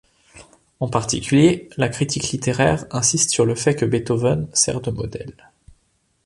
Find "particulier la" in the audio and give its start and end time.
0.89-1.87